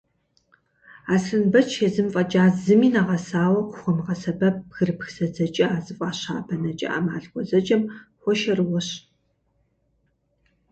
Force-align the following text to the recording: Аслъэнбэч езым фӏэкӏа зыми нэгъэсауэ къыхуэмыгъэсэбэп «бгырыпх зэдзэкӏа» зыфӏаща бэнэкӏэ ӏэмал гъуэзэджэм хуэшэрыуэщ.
Аслъэнбэч 1.13 1.69
езым 1.87 2.07
фӏэкӏа 2.13 2.43
зыми 2.63 2.89
нэгъэсауэ 2.93 3.59
къыхуэмыгъэсэбэп 3.69 4.55
«бгырыпх 4.69 5.07
зэдзэкӏа» 5.15 5.67
зыфӏаща 5.85 6.35
бэнэкӏэ 6.45 6.87
ӏэмал 6.91 7.25
гъуэзэджэм 7.31 7.83
хуэшэрыуэщ. 8.21 8.89